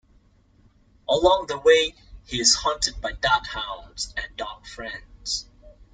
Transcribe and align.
Along 1.07 1.45
the 1.47 1.59
way 1.59 1.93
he 2.25 2.39
is 2.41 2.55
hunted 2.55 2.99
by 3.01 3.11
Darkhounds 3.11 4.11
and 4.17 4.35
Darkfriends. 4.35 5.45